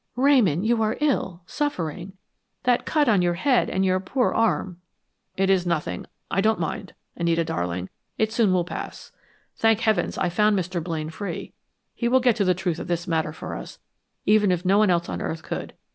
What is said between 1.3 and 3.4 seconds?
suffering. That cut on your